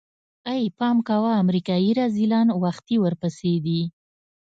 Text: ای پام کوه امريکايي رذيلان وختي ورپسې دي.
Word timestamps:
ای 0.51 0.63
پام 0.77 0.97
کوه 1.07 1.31
امريکايي 1.43 1.91
رذيلان 2.01 2.47
وختي 2.63 2.95
ورپسې 3.03 3.51
دي. 3.65 3.81